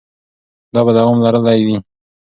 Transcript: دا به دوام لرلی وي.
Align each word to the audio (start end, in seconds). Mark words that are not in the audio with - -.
دا 0.73 0.81
به 0.85 0.91
دوام 0.97 1.17
لرلی 1.23 1.61
وي. 1.67 1.77